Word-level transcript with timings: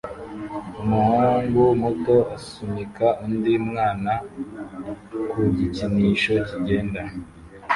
Umuhungu 0.81 1.59
muto 1.81 2.17
asunika 2.35 3.07
undi 3.25 3.53
mwana 3.67 4.13
ku 5.29 5.39
gikinisho 5.57 6.33
kigenda 6.47 7.01